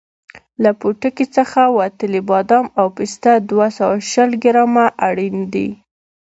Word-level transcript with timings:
له 0.63 0.71
پوټکي 0.79 1.25
څخه 1.35 1.61
وتلي 1.79 2.21
بادام 2.29 2.65
او 2.79 2.87
پسته 2.97 3.31
دوه 3.49 3.67
سوه 3.77 3.95
شل 4.11 4.31
ګرامه 4.43 4.85
اړین 5.07 5.37
دي. 5.53 5.67